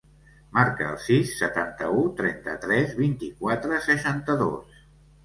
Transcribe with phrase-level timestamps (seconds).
[0.57, 4.81] Marca el sis, setanta-u, trenta-tres, vint-i-quatre, seixanta-dos.